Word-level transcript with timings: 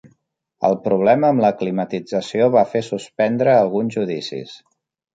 El 0.69 0.77
problema 0.85 1.29
amb 1.33 1.43
la 1.43 1.51
climatització 1.59 2.49
va 2.57 2.65
fer 2.75 2.85
suspendre 2.91 3.55
alguns 3.63 3.99
judicis 4.03 4.61